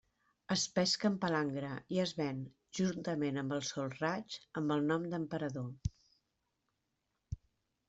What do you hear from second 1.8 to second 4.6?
i es ven, juntament amb el solraig,